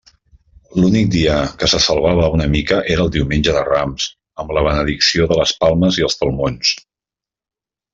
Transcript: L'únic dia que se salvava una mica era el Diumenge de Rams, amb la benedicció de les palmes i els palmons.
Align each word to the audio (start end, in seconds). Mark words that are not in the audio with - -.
L'únic 0.77 1.11
dia 1.15 1.35
que 1.63 1.69
se 1.73 1.81
salvava 1.87 2.31
una 2.39 2.49
mica 2.55 2.81
era 2.95 3.05
el 3.05 3.13
Diumenge 3.19 3.55
de 3.59 3.63
Rams, 3.71 4.09
amb 4.45 4.57
la 4.59 4.67
benedicció 4.73 5.33
de 5.35 5.41
les 5.45 5.57
palmes 5.65 6.05
i 6.05 6.11
els 6.11 6.23
palmons. 6.25 6.79